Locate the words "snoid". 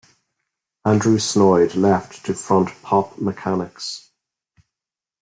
1.19-1.75